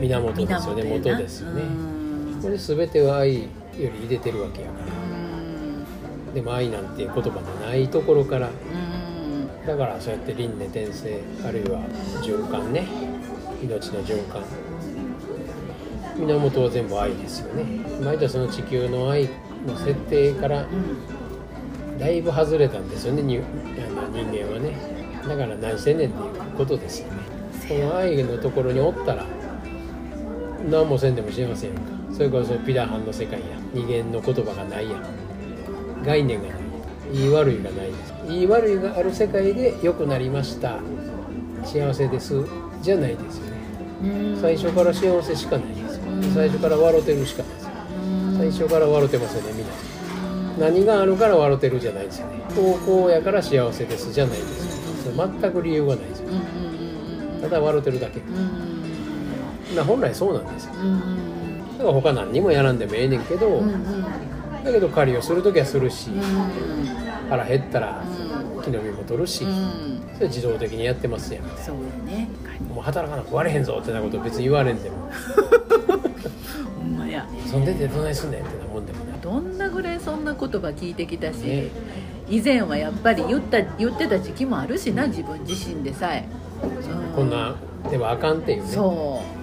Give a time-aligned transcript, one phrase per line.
[0.00, 1.62] 源ですよね元ですよね。
[1.62, 2.40] うん。
[2.42, 4.86] これ全ては愛より入れてるわけやから。
[6.28, 6.34] うん。
[6.34, 8.48] でも愛なんていう言葉のないところから。
[8.48, 9.66] うん。
[9.66, 11.80] だからそうやって輪廻転生あるいは
[12.22, 12.86] 循環ね。
[13.62, 14.42] 命の循環
[16.16, 17.64] 源は全部愛ですよね。
[18.02, 19.28] 毎度その地球の愛
[19.66, 21.98] の設定からうん。
[21.98, 23.46] だいぶ外れたんですよね人間
[24.52, 24.76] はね。
[25.26, 27.18] だから何してんねんっていうことですよね。
[27.68, 29.26] この愛のところにおったら
[30.70, 35.04] 何もせんでもしれませんやんかそれこそピラハンの世界や二元の言葉がないやん。
[36.04, 36.58] 概念がない。
[37.12, 38.14] 言い悪いがないです。
[38.26, 40.78] 言い悪いがある世界で良くなりました。
[41.64, 42.34] 幸せです。
[42.82, 43.52] じゃないですよね。
[44.02, 44.40] うん。
[44.40, 46.00] 最初から幸せしかないです
[46.34, 47.68] 最初から笑ってるしかないです
[48.38, 49.66] 最初から笑ってますよねみん。
[50.60, 52.40] な何があるから笑ってるじゃないですよね。
[52.54, 55.12] 高校やから幸せですじゃないですよ。
[55.14, 56.28] それ全く理由がないですよ。
[56.28, 58.18] うんうんうんただ笑ってるだけ。
[58.18, 58.87] うん
[59.76, 60.72] な本来そうなんですよ。
[60.74, 64.64] うんだから他何にもやらんでもええねんけど、うんうん。
[64.64, 66.22] だけど狩りをする時はするし、うん
[67.28, 68.62] 腹減ったらうん。
[68.62, 70.00] 木の実も取るし、うん。
[70.14, 71.44] それ自動的にやってますやん。
[71.58, 72.28] そうよね。
[72.74, 74.96] もう働かなく割れへんぞってなこと別に言われんでも。
[76.78, 77.26] ほんまや。
[77.46, 79.18] そんでてどないすんねんってなもんでもない。
[79.22, 81.68] どんなぐらいそんな言葉聞いてきたし、ね。
[82.28, 86.26] 以前はやっぱり言った言ってた時期もあるしな自分自身でさえ、
[86.62, 87.14] うん。
[87.14, 87.54] こんな
[87.90, 88.68] でもあかんっていうね。
[88.68, 89.37] そう